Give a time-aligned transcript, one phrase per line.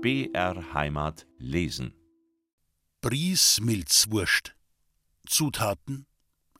[0.00, 1.92] BR Heimat lesen.
[3.00, 4.54] Bries Milzwurst.
[5.26, 6.06] Zutaten: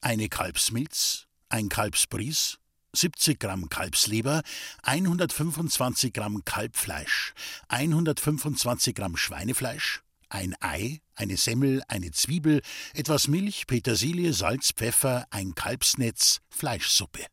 [0.00, 2.58] eine Kalbsmilz, ein Kalbsbries,
[2.94, 4.42] 70 Gramm Kalbsleber,
[4.82, 7.32] 125 Gramm Kalbfleisch,
[7.68, 12.60] 125 Gramm Schweinefleisch, ein Ei, eine Semmel, eine Zwiebel,
[12.92, 17.24] etwas Milch, Petersilie, Salz, Pfeffer, ein Kalbsnetz, Fleischsuppe.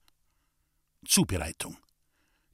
[1.03, 1.77] Zubereitung.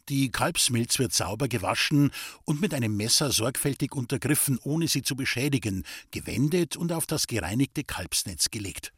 [0.10, 2.12] Die Kalbsmilz wird sauber gewaschen
[2.44, 7.84] und mit einem Messer sorgfältig untergriffen, ohne sie zu beschädigen, gewendet und auf das gereinigte
[7.84, 8.94] Kalbsnetz gelegt.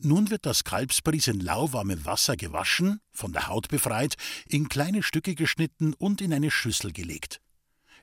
[0.00, 4.16] Nun wird das Kalbsbries in lauwarmem Wasser gewaschen, von der Haut befreit,
[4.48, 7.40] in kleine Stücke geschnitten und in eine Schüssel gelegt.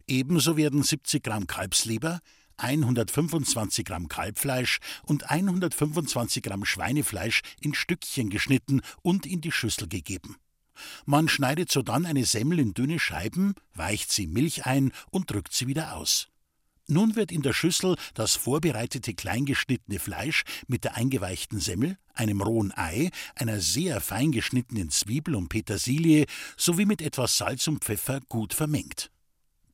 [0.07, 2.19] Ebenso werden 70 Gramm Kalbsleber,
[2.57, 10.37] 125 Gramm Kalbfleisch und 125 Gramm Schweinefleisch in Stückchen geschnitten und in die Schüssel gegeben.
[11.05, 15.67] Man schneidet sodann eine Semmel in dünne Scheiben, weicht sie Milch ein und drückt sie
[15.67, 16.27] wieder aus.
[16.87, 22.71] Nun wird in der Schüssel das vorbereitete kleingeschnittene Fleisch mit der eingeweichten Semmel, einem rohen
[22.77, 26.25] Ei, einer sehr fein geschnittenen Zwiebel und Petersilie
[26.57, 29.09] sowie mit etwas Salz und Pfeffer gut vermengt.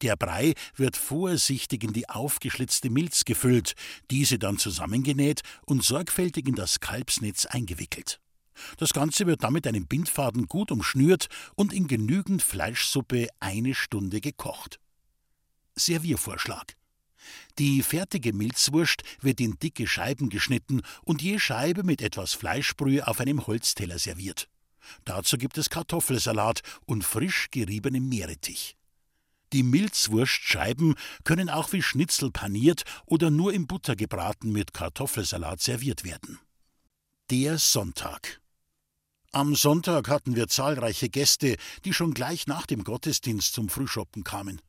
[0.02, 3.75] Der Brei wird vorsichtig in die aufgeschlitzte Milz gefüllt,
[4.09, 8.20] diese dann zusammengenäht und sorgfältig in das Kalbsnetz eingewickelt.
[8.78, 14.22] Das Ganze wird dann mit einem Bindfaden gut umschnürt und in genügend Fleischsuppe eine Stunde
[14.22, 14.80] gekocht.
[15.76, 16.76] Serviervorschlag.
[17.59, 23.20] Die fertige Milzwurst wird in dicke Scheiben geschnitten und je Scheibe mit etwas Fleischbrühe auf
[23.20, 24.48] einem Holzteller serviert.
[25.06, 28.75] Dazu gibt es Kartoffelsalat und frisch geriebenen Meerrettich.
[29.53, 36.03] Die Milzwurstscheiben können auch wie Schnitzel paniert oder nur in Butter gebraten mit Kartoffelsalat serviert
[36.03, 36.40] werden.
[37.30, 38.40] Der Sonntag.
[39.34, 44.62] Am Sonntag hatten wir zahlreiche Gäste, die schon gleich nach dem Gottesdienst zum Frühschoppen kamen.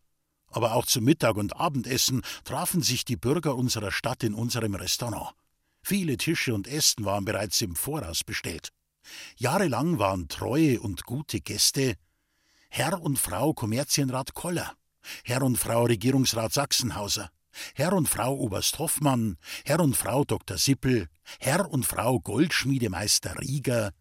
[0.52, 5.34] Aber auch zum Mittag- und Abendessen trafen sich die Bürger unserer Stadt in unserem Restaurant.
[5.82, 8.68] Viele Tische und Essen waren bereits im Voraus bestellt.
[9.36, 11.96] Jahrelang waren treue und gute Gäste
[12.70, 14.74] Herr und Frau Kommerzienrat Koller,
[15.24, 17.30] Herr und Frau Regierungsrat Sachsenhauser,
[17.74, 20.56] Herr und Frau Oberst Hoffmann, Herr und Frau Dr.
[20.56, 21.08] Sippel,
[21.40, 23.92] Herr und Frau Goldschmiedemeister Rieger,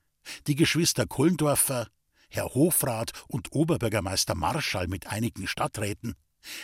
[0.47, 1.87] die Geschwister Kollendorfer,
[2.29, 6.15] Herr Hofrat und Oberbürgermeister Marschall mit einigen Stadträten,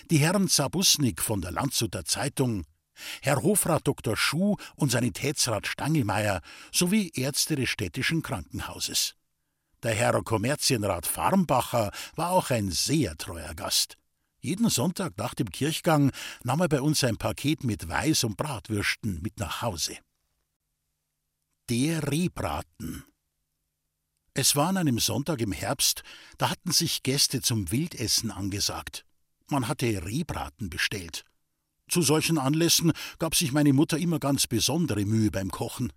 [0.09, 2.66] die Herren Zabusnik von der Landshuter Zeitung,
[3.22, 4.18] Herr Hofrat Dr.
[4.18, 6.41] Schuh und Sanitätsrat Stangelmeier
[6.72, 9.16] sowie Ärzte des städtischen Krankenhauses.
[9.84, 13.97] Der Herr Kommerzienrat Farmbacher war auch ein sehr treuer Gast.
[14.39, 16.12] Jeden Sonntag nach dem Kirchgang
[16.44, 19.97] nahm er bei uns ein Paket mit Weiß- und Bratwürsten mit nach Hause.
[21.69, 23.03] Der Rehbraten.
[24.40, 26.03] Es war an einem Sonntag im Herbst,
[26.38, 29.03] da hatten sich Gäste zum Wildessen angesagt.
[29.50, 31.25] Man hatte Rehbraten bestellt.
[31.90, 35.92] Zu solchen Anlässen gab sich meine Mutter immer ganz besondere Mühe beim Kochen.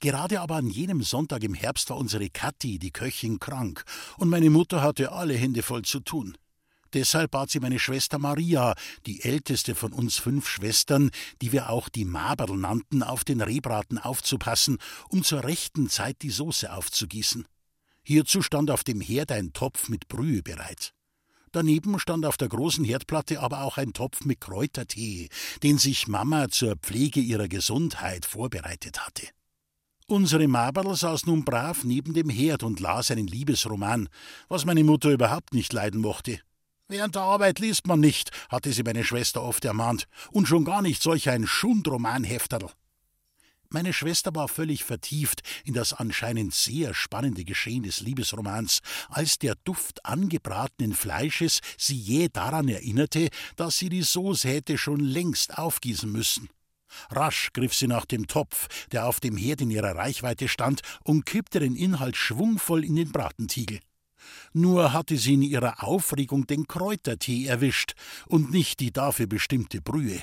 [0.00, 3.84] Gerade aber an jenem Sonntag im Herbst war unsere Kathi, die Köchin, krank,
[4.18, 6.36] und meine Mutter hatte alle Hände voll zu tun.
[6.92, 8.74] Deshalb bat sie meine Schwester Maria,
[9.06, 13.98] die älteste von uns fünf Schwestern, die wir auch die Maberl nannten, auf den Rehbraten
[13.98, 17.46] aufzupassen, um zur rechten Zeit die Soße aufzugießen.
[18.08, 20.92] Hierzu stand auf dem Herd ein Topf mit Brühe bereit.
[21.50, 25.28] Daneben stand auf der großen Herdplatte aber auch ein Topf mit Kräutertee,
[25.64, 29.26] den sich Mama zur Pflege ihrer Gesundheit vorbereitet hatte.
[30.06, 34.08] Unsere Maberl saß nun brav neben dem Herd und las einen Liebesroman,
[34.48, 36.38] was meine Mutter überhaupt nicht leiden mochte.
[36.86, 40.80] Während der Arbeit liest man nicht, hatte sie meine Schwester oft ermahnt, und schon gar
[40.80, 42.70] nicht solch ein Schundromanhefterl.
[43.76, 49.54] Meine Schwester war völlig vertieft in das anscheinend sehr spannende Geschehen des Liebesromans, als der
[49.64, 56.10] Duft angebratenen Fleisches sie jäh daran erinnerte, dass sie die Soße hätte schon längst aufgießen
[56.10, 56.48] müssen.
[57.10, 61.26] Rasch griff sie nach dem Topf, der auf dem Herd in ihrer Reichweite stand, und
[61.26, 63.80] kippte den Inhalt schwungvoll in den Bratentiegel.
[64.54, 67.92] Nur hatte sie in ihrer Aufregung den Kräutertee erwischt
[68.26, 70.22] und nicht die dafür bestimmte Brühe.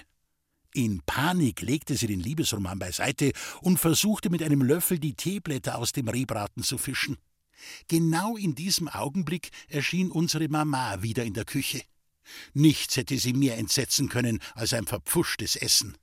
[0.74, 3.32] In Panik legte sie den Liebesroman beiseite
[3.62, 7.18] und versuchte mit einem Löffel die Teeblätter aus dem Rehbraten zu fischen.
[7.88, 11.84] Genau in diesem Augenblick erschien unsere Mama wieder in der Küche.
[12.54, 15.96] Nichts hätte sie mehr entsetzen können als ein verpfuschtes Essen.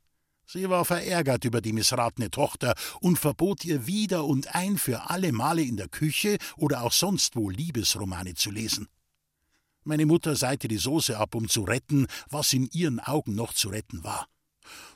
[0.46, 5.32] Sie war verärgert über die missratene Tochter und verbot ihr wieder und ein für alle
[5.32, 8.88] Male in der Küche oder auch sonst wo Liebesromane zu lesen.
[9.82, 13.68] Meine Mutter seite die Soße ab, um zu retten, was in ihren Augen noch zu
[13.68, 14.28] retten war.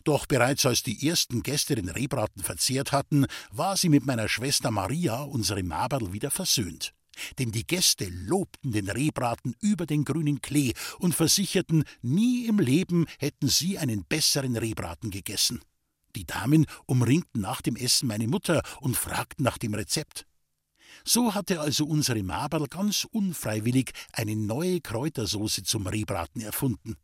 [0.04, 4.70] Doch bereits als die ersten Gäste den Rehbraten verzehrt hatten, war sie mit meiner Schwester
[4.70, 6.92] Maria, unsere Maberl, wieder versöhnt.
[7.38, 13.06] denn die Gäste lobten den Rehbraten über den grünen Klee und versicherten, nie im Leben
[13.18, 15.60] hätten sie einen besseren Rehbraten gegessen.
[16.16, 20.26] Die Damen umringten nach dem Essen meine Mutter und fragten nach dem Rezept.
[21.04, 26.96] So hatte also unsere Maberl ganz unfreiwillig eine neue Kräutersoße zum Rehbraten erfunden.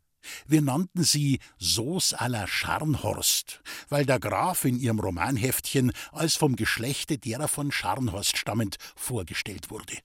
[0.46, 6.56] Wir nannten sie Sauce à la Scharnhorst, weil der Graf in ihrem Romanheftchen als vom
[6.56, 9.98] Geschlechte derer von Scharnhorst stammend vorgestellt wurde.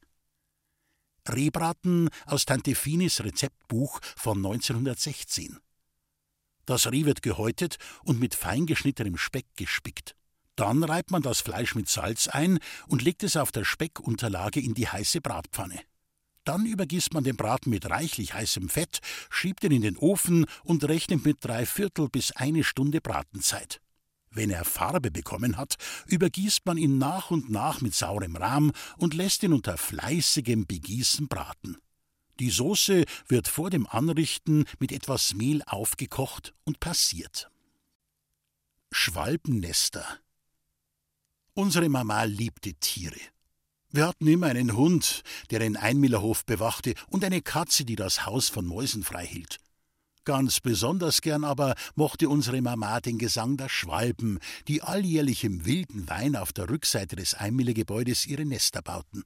[1.27, 5.59] Rehbraten aus Tante Finis Rezeptbuch von 1916.
[6.65, 10.15] Das Reh wird gehäutet und mit fein geschnittenem Speck gespickt.
[10.56, 14.73] Dann reibt man das Fleisch mit Salz ein und legt es auf der Speckunterlage in
[14.73, 15.81] die heiße Bratpfanne.
[16.45, 19.00] Dann übergießt man den Braten mit reichlich heißem Fett,
[19.30, 23.81] schiebt ihn in den Ofen und rechnet mit drei Viertel bis eine Stunde Bratenzeit.
[24.30, 25.75] Wenn er Farbe bekommen hat,
[26.07, 31.27] übergießt man ihn nach und nach mit saurem Rahm und lässt ihn unter fleißigem Begießen
[31.27, 31.77] braten.
[32.39, 37.50] Die Soße wird vor dem Anrichten mit etwas Mehl aufgekocht und passiert.
[38.91, 40.06] Schwalbennester
[41.53, 43.35] Unsere Mama liebte Tiere.
[43.95, 45.21] Wir hatten immer einen Hund,
[45.51, 49.56] der den Einmillerhof bewachte, und eine Katze, die das Haus von Mäusen frei hielt.
[50.25, 56.09] Ganz besonders gern aber mochte unsere Mama den Gesang der Schwalben, die alljährlich im wilden
[56.09, 59.24] Wein auf der Rückseite des Einmillergebäudes ihre Nester bauten.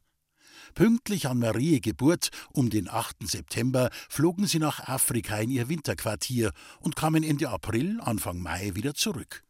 [0.76, 3.28] Pünktlich an Marie Geburt, um den 8.
[3.28, 8.94] September, flogen sie nach Afrika in ihr Winterquartier und kamen Ende April, Anfang Mai wieder
[8.94, 9.44] zurück.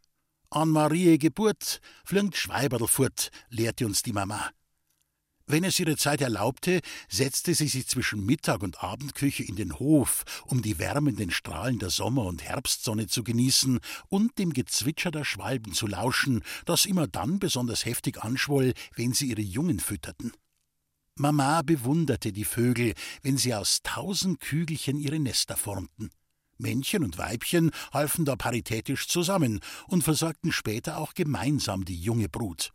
[0.50, 4.50] An Marie Geburt flingt Schweiberl fort, lehrte uns die Mama.
[5.52, 10.24] Wenn es ihre Zeit erlaubte, setzte sie sich zwischen Mittag und Abendküche in den Hof,
[10.46, 13.80] um die wärmenden Strahlen der Sommer- und Herbstsonne zu genießen
[14.10, 19.30] und dem Gezwitscher der Schwalben zu lauschen, das immer dann besonders heftig anschwoll, wenn sie
[19.30, 20.34] ihre Jungen fütterten.
[21.16, 22.94] Mama bewunderte die Vögel,
[23.24, 26.12] wenn sie aus tausend Kügelchen ihre Nester formten.
[26.60, 32.72] Männchen und Weibchen halfen da paritätisch zusammen und versorgten später auch gemeinsam die junge Brut.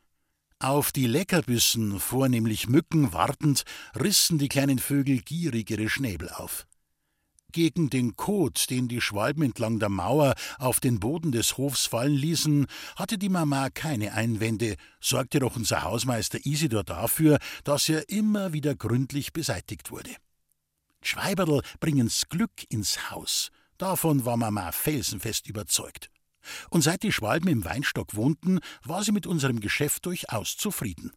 [0.65, 3.65] Auf die Leckerbissen, vornehmlich Mücken, wartend,
[3.95, 6.67] rissen die kleinen Vögel gierig ihre Schnäbel auf.
[7.53, 12.15] Gegen den Kot, den die Schwalben entlang der Mauer auf den Boden des Hofs fallen
[12.15, 12.67] ließen,
[12.97, 18.75] hatte die Mama keine Einwände, sorgte doch unser Hausmeister Isidor dafür, dass er immer wieder
[18.75, 20.17] gründlich beseitigt wurde.
[21.03, 23.51] Schweiberl bringen's Glück ins Haus.
[23.77, 26.09] Davon war Mama felsenfest überzeugt.
[26.71, 31.13] Und seit die Schwalben im Weinstock wohnten, war sie mit unserem Geschäft durchaus zufrieden.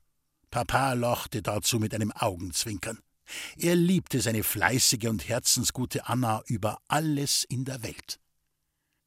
[0.51, 2.99] Papa lachte dazu mit einem Augenzwinkern.
[3.57, 8.19] Er liebte seine fleißige und herzensgute Anna über alles in der Welt.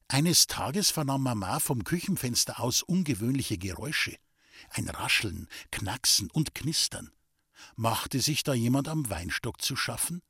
[0.09, 4.17] Eines Tages vernahm Mama vom Küchenfenster aus ungewöhnliche Geräusche.
[4.71, 7.11] Ein Rascheln, Knacksen und Knistern.
[7.77, 10.21] Machte sich da jemand am Weinstock zu schaffen?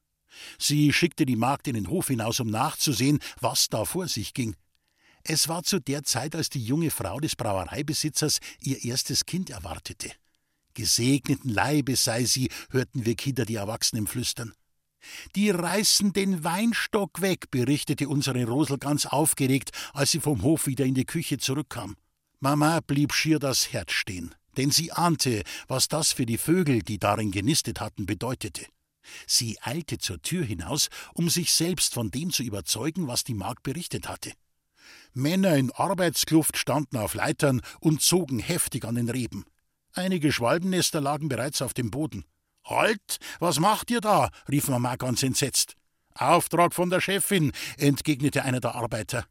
[0.59, 4.55] Sie schickte die Magd in den Hof hinaus, um nachzusehen, was da vor sich ging.
[5.23, 10.11] Es war zu der Zeit, als die junge Frau des Brauereibesitzers ihr erstes Kind erwartete.
[10.75, 14.55] Gesegneten Leibes sei sie, hörten wir Kinder die Erwachsenen flüstern.
[15.35, 20.85] Die reißen den Weinstock weg, berichtete unsere Rosel ganz aufgeregt, als sie vom Hof wieder
[20.85, 21.97] in die Küche zurückkam.
[22.39, 26.99] Mama blieb schier das Herz stehen, denn sie ahnte, was das für die Vögel, die
[26.99, 28.67] darin genistet hatten, bedeutete.
[29.27, 33.63] Sie eilte zur Tür hinaus, um sich selbst von dem zu überzeugen, was die Magd
[33.63, 34.33] berichtet hatte.
[35.13, 39.45] Männer in Arbeitskluft standen auf Leitern und zogen heftig an den Reben.
[39.93, 42.25] Einige Schwalbennester lagen bereits auf dem Boden.
[42.65, 44.31] Halt, was macht ihr da?
[44.49, 45.77] rief Mama ganz entsetzt.
[46.15, 49.25] Auftrag von der Chefin, entgegnete einer der Arbeiter.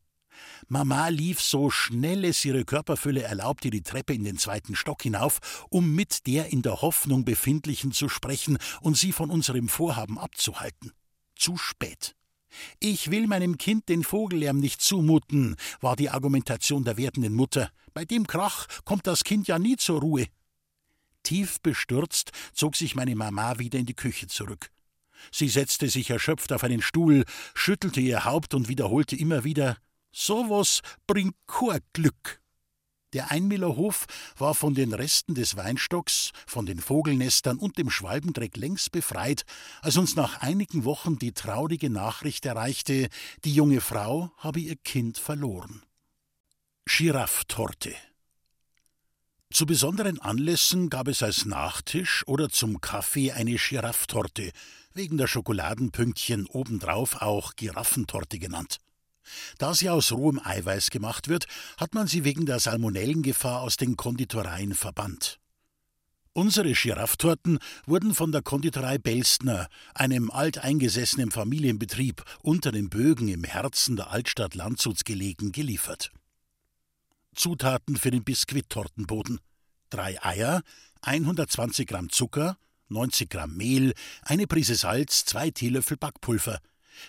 [0.68, 5.66] Mama lief so schnell es ihre Körperfülle erlaubte die Treppe in den zweiten Stock hinauf,
[5.70, 10.92] um mit der in der Hoffnung befindlichen zu sprechen und sie von unserem Vorhaben abzuhalten.
[11.36, 12.16] Zu spät.
[12.80, 17.72] Ich will meinem Kind den Vogellärm nicht zumuten, war die Argumentation der werdenden Mutter.
[17.94, 20.28] Bei dem Krach kommt das Kind ja nie zur Ruhe.
[21.24, 24.72] Tief bestürzt zog sich meine Mama wieder in die Küche zurück.
[25.32, 29.78] Sie setzte sich erschöpft auf einen Stuhl, schüttelte ihr Haupt und wiederholte immer wieder
[30.12, 32.42] Sowas bringt kein Glück.
[33.14, 34.06] Der Einmillerhof
[34.38, 39.46] war von den Resten des Weinstocks, von den Vogelnestern und dem Schwalbendreck längst befreit,
[39.82, 43.10] als uns nach einigen Wochen die traurige Nachricht erreichte,
[43.46, 45.82] die junge Frau habe ihr Kind verloren.
[46.86, 47.96] Girafftorte
[49.52, 54.52] Zu besonderen Anlässen gab es als Nachtisch oder zum Kaffee eine Girafftorte,
[54.94, 58.80] wegen der Schokoladenpünktchen obendrauf auch Giraffentorte genannt.
[59.58, 61.46] Da sie aus rohem Eiweiß gemacht wird,
[61.78, 65.40] hat man sie wegen der Salmonellengefahr aus den Konditoreien verbannt.
[66.34, 73.96] Unsere Girafftorten wurden von der Konditorei Belstner, einem alteingesessenen Familienbetrieb unter den Bögen im Herzen
[73.96, 76.12] der Altstadt Landshuts gelegen, geliefert.
[77.36, 79.40] Zutaten für den Biskuittortenboden:
[79.90, 80.62] drei Eier,
[81.02, 82.58] 120 Gramm Zucker,
[82.90, 86.60] 90 Gramm Mehl, eine Prise Salz, zwei Teelöffel Backpulver.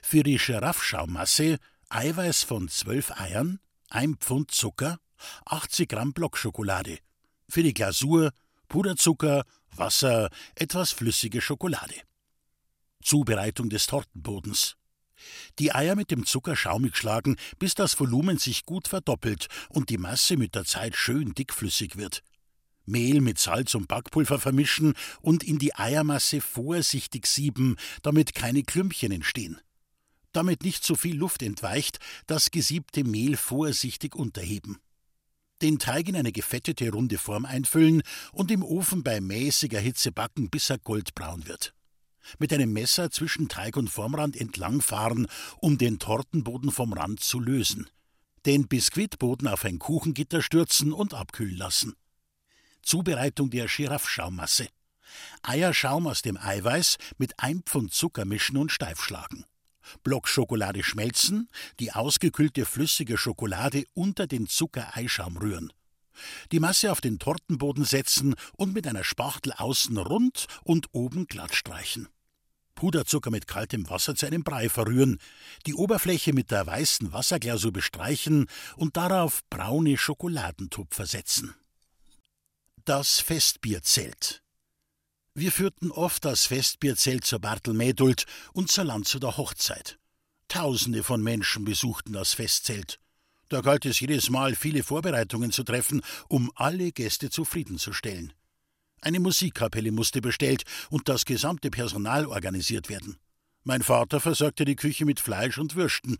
[0.02, 1.58] Für die Giraffschaumasse
[1.92, 5.00] Eiweiß von zwölf Eiern, ein Pfund Zucker,
[5.46, 6.98] 80 Gramm Blockschokolade.
[7.48, 8.30] Für die Glasur
[8.68, 9.44] Puderzucker,
[9.74, 11.96] Wasser, etwas flüssige Schokolade.
[13.02, 14.76] Zubereitung des Tortenbodens.
[15.58, 19.98] Die Eier mit dem Zucker schaumig schlagen, bis das Volumen sich gut verdoppelt und die
[19.98, 22.22] Masse mit der Zeit schön dickflüssig wird.
[22.86, 29.10] Mehl mit Salz und Backpulver vermischen und in die Eiermasse vorsichtig sieben, damit keine Klümpchen
[29.10, 29.60] entstehen.
[30.32, 34.80] Damit nicht so viel Luft entweicht, das gesiebte Mehl vorsichtig unterheben
[35.62, 40.50] den Teig in eine gefettete runde Form einfüllen und im Ofen bei mäßiger Hitze backen,
[40.50, 41.74] bis er goldbraun wird.
[42.38, 45.26] Mit einem Messer zwischen Teig und Formrand entlangfahren,
[45.58, 47.88] um den Tortenboden vom Rand zu lösen.
[48.46, 51.94] Den Biskuitboden auf ein Kuchengitter stürzen und abkühlen lassen.
[52.82, 54.68] Zubereitung der Giraffschaumasse.
[55.42, 59.44] Eierschaum aus dem Eiweiß mit ein Pfund Zucker mischen und steif schlagen.
[60.02, 65.72] Block Schokolade schmelzen, die ausgekühlte flüssige Schokolade unter den Zuckereischaum rühren.
[66.52, 71.54] Die Masse auf den Tortenboden setzen und mit einer Spachtel außen rund und oben glatt
[71.54, 72.08] streichen.
[72.74, 75.18] Puderzucker mit kaltem Wasser zu einem Brei verrühren,
[75.66, 81.54] die Oberfläche mit der weißen Wasserglasur bestreichen und darauf braune Schokoladentupfer setzen.
[82.86, 84.42] Das Festbierzelt.
[85.34, 89.98] Wir führten oft das Festbierzelt zur Bartelmädult und zur Landshuter Hochzeit.
[90.48, 92.98] Tausende von Menschen besuchten das Festzelt.
[93.48, 98.32] Da galt es jedes Mal, viele Vorbereitungen zu treffen, um alle Gäste zufriedenzustellen.
[99.02, 103.16] Eine Musikkapelle musste bestellt und das gesamte Personal organisiert werden.
[103.62, 106.16] Mein Vater versorgte die Küche mit Fleisch und Würsten.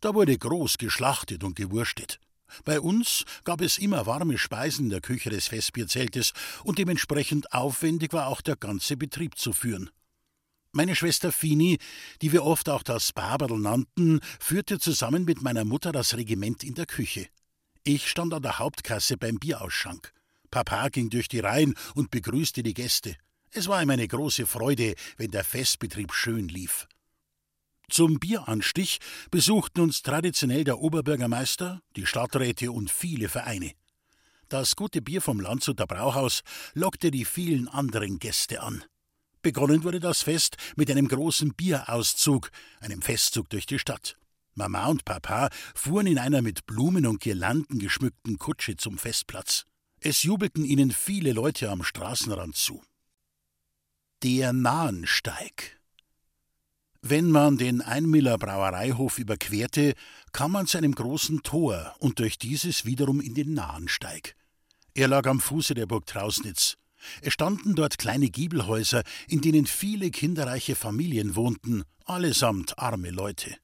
[0.00, 2.20] Da wurde groß geschlachtet und gewurstet.
[2.64, 6.32] Bei uns gab es immer warme Speisen in der Küche des Festbierzeltes
[6.64, 9.90] und dementsprechend aufwendig war auch der ganze Betrieb zu führen.
[10.72, 11.78] Meine Schwester Fini,
[12.22, 16.74] die wir oft auch das Barberl nannten, führte zusammen mit meiner Mutter das Regiment in
[16.74, 17.26] der Küche.
[17.82, 20.12] Ich stand an der Hauptkasse beim Bierausschank.
[20.50, 23.16] Papa ging durch die Reihen und begrüßte die Gäste.
[23.50, 26.86] Es war ihm eine große Freude, wenn der Festbetrieb schön lief.
[27.90, 28.98] Zum Bieranstich
[29.32, 33.72] besuchten uns traditionell der Oberbürgermeister, die Stadträte und viele Vereine.
[34.48, 36.42] Das gute Bier vom Landshuter Brauhaus
[36.74, 38.84] lockte die vielen anderen Gäste an.
[39.42, 44.16] Begonnen wurde das Fest mit einem großen Bierauszug, einem Festzug durch die Stadt.
[44.54, 49.64] Mama und Papa fuhren in einer mit Blumen und Girlanden geschmückten Kutsche zum Festplatz.
[50.00, 52.82] Es jubelten ihnen viele Leute am Straßenrand zu.
[54.22, 55.79] Der Nahensteig
[57.02, 59.94] wenn man den Einmiller Brauereihof überquerte,
[60.32, 64.36] kam man zu einem großen Tor und durch dieses wiederum in den Nahensteig.
[64.94, 66.76] Er lag am Fuße der Burg Trausnitz.
[67.22, 73.56] Es standen dort kleine Giebelhäuser, in denen viele kinderreiche Familien wohnten, allesamt arme Leute.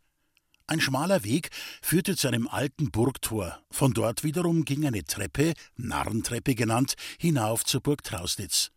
[0.69, 1.51] Ein schmaler Weg
[1.83, 3.61] führte zu einem alten Burgtor.
[3.71, 8.73] Von dort wiederum ging eine Treppe, Narrentreppe genannt, hinauf zur Burg Trausnitz.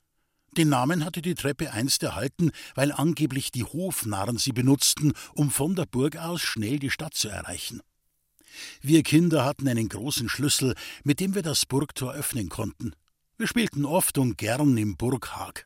[0.59, 5.73] Den Namen hatte die Treppe einst erhalten, weil angeblich die Hofnarren sie benutzten, um von
[5.73, 7.79] der Burg aus schnell die Stadt zu erreichen.
[8.81, 10.75] Wir Kinder hatten einen großen Schlüssel,
[11.05, 12.91] mit dem wir das Burgtor öffnen konnten.
[13.37, 15.65] Wir spielten oft und gern im Burghag.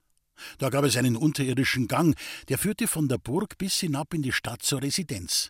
[0.60, 2.16] Da gab es einen unterirdischen Gang,
[2.50, 5.50] der führte von der Burg bis hinab in die Stadt zur Residenz.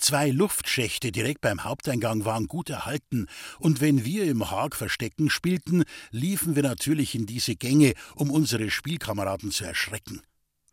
[0.00, 3.26] Zwei Luftschächte direkt beim Haupteingang waren gut erhalten,
[3.58, 8.70] und wenn wir im Haag Verstecken spielten, liefen wir natürlich in diese Gänge, um unsere
[8.70, 10.22] Spielkameraden zu erschrecken.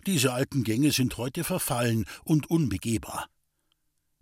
[0.05, 3.27] Diese alten Gänge sind heute verfallen und unbegehbar.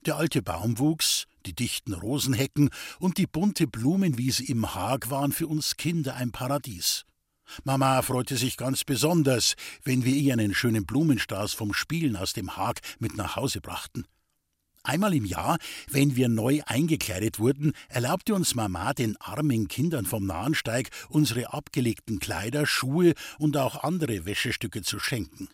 [0.07, 5.77] Der alte Baumwuchs, die dichten Rosenhecken und die bunte Blumenwiese im Haag waren für uns
[5.77, 7.05] Kinder ein Paradies.
[7.63, 12.57] Mama freute sich ganz besonders, wenn wir ihr einen schönen Blumenstrauß vom Spielen aus dem
[12.57, 14.05] Haag mit nach Hause brachten.
[14.85, 15.57] Einmal im Jahr,
[15.89, 22.19] wenn wir neu eingekleidet wurden, erlaubte uns Mama den armen Kindern vom Nahensteig unsere abgelegten
[22.19, 25.49] Kleider, Schuhe und auch andere Wäschestücke zu schenken.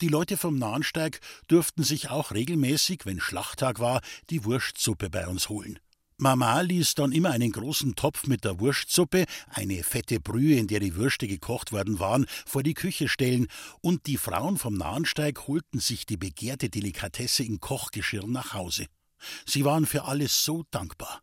[0.00, 1.18] Die Leute vom Nahensteig
[1.48, 5.80] durften sich auch regelmäßig, wenn Schlachttag war, die Wurstsuppe bei uns holen.
[6.20, 10.80] Mama ließ dann immer einen großen Topf mit der Wurstsuppe, eine fette Brühe, in der
[10.80, 13.46] die Würste gekocht worden waren, vor die Küche stellen,
[13.82, 18.86] und die Frauen vom Nahensteig holten sich die begehrte Delikatesse in Kochgeschirr nach Hause.
[19.46, 21.22] Sie waren für alles so dankbar.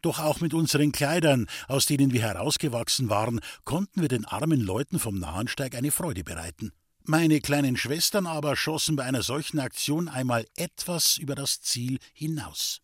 [0.00, 5.00] Doch auch mit unseren Kleidern, aus denen wir herausgewachsen waren, konnten wir den armen Leuten
[5.00, 6.70] vom Nahensteig eine Freude bereiten.
[7.02, 12.83] Meine kleinen Schwestern aber schossen bei einer solchen Aktion einmal etwas über das Ziel hinaus.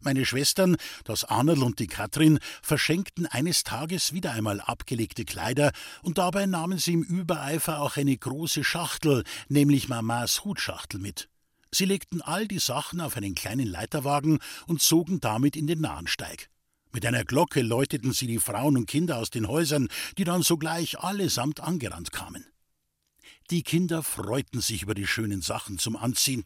[0.00, 6.18] Meine Schwestern, das Annerl und die Katrin, verschenkten eines Tages wieder einmal abgelegte Kleider, und
[6.18, 11.28] dabei nahmen sie im Übereifer auch eine große Schachtel, nämlich Mamas Hutschachtel mit.
[11.70, 16.48] Sie legten all die Sachen auf einen kleinen Leiterwagen und zogen damit in den Nahensteig.
[16.92, 21.00] Mit einer Glocke läuteten sie die Frauen und Kinder aus den Häusern, die dann sogleich
[21.00, 22.46] allesamt angerannt kamen.
[23.50, 26.44] Die Kinder freuten sich über die schönen Sachen zum Anziehen,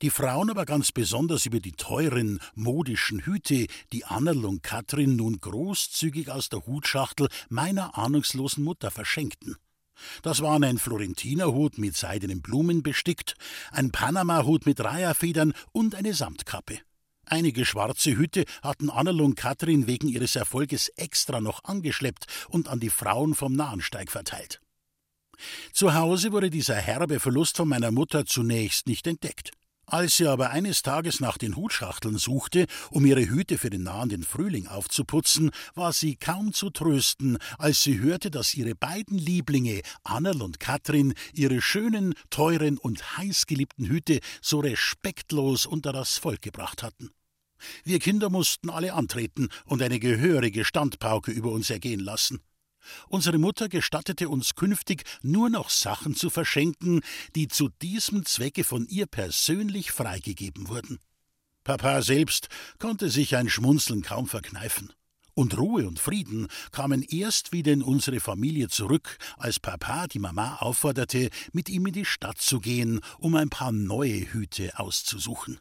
[0.00, 5.40] die Frauen aber ganz besonders über die teuren, modischen Hüte, die Annerl und Katrin nun
[5.40, 9.56] großzügig aus der Hutschachtel meiner ahnungslosen Mutter verschenkten.
[10.22, 13.34] Das waren ein Florentinerhut mit seidenen Blumen bestickt,
[13.70, 16.78] ein Panamahut mit Reiherfedern und eine Samtkappe.
[17.26, 22.80] Einige schwarze Hüte hatten Annerl und Katrin wegen ihres Erfolges extra noch angeschleppt und an
[22.80, 24.62] die Frauen vom Nahensteig verteilt.
[25.72, 29.52] Zu Hause wurde dieser herbe Verlust von meiner Mutter zunächst nicht entdeckt.
[29.90, 34.22] Als sie aber eines Tages nach den Hutschachteln suchte, um ihre Hüte für den nahenden
[34.22, 40.42] Frühling aufzuputzen, war sie kaum zu trösten, als sie hörte, dass ihre beiden Lieblinge, Annerl
[40.42, 47.10] und Katrin, ihre schönen, teuren und heißgeliebten Hüte so respektlos unter das Volk gebracht hatten.
[47.82, 52.40] Wir Kinder mussten alle antreten und eine gehörige Standpauke über uns ergehen lassen.
[53.08, 57.00] Unsere Mutter gestattete uns künftig nur noch Sachen zu verschenken,
[57.34, 60.98] die zu diesem Zwecke von ihr persönlich freigegeben wurden.
[61.64, 64.92] Papa selbst konnte sich ein Schmunzeln kaum verkneifen.
[65.34, 70.56] Und Ruhe und Frieden kamen erst wieder in unsere Familie zurück, als Papa die Mama
[70.56, 75.60] aufforderte, mit ihm in die Stadt zu gehen, um ein paar neue Hüte auszusuchen.